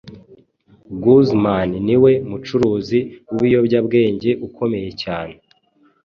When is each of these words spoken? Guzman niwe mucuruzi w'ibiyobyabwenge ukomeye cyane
Guzman 1.03 1.69
niwe 1.87 2.11
mucuruzi 2.29 2.99
w'ibiyobyabwenge 3.33 4.29
ukomeye 4.47 4.89
cyane 5.01 5.35